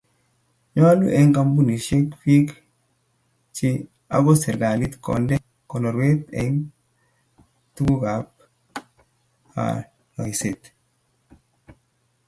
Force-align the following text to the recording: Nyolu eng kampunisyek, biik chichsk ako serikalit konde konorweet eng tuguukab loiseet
Nyolu 0.75 1.05
eng 1.17 1.31
kampunisyek, 1.37 2.05
biik 2.21 2.47
chichsk 3.55 3.89
ako 4.15 4.31
serikalit 4.43 4.93
konde 5.05 5.35
konorweet 5.69 6.21
eng 6.41 6.53
tuguukab 7.73 8.25
loiseet 10.15 10.61